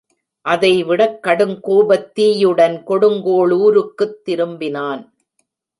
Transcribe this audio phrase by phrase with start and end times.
[0.45, 5.03] அதைவிடக் கடுங்கோபத்தீயுடன் கொடுங்கோளுருக்குத் திரும்பினான்.